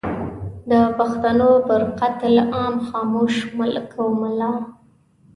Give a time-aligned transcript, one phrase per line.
[0.71, 4.51] د پښتنو پر قتل عام خاموش ملک او ملا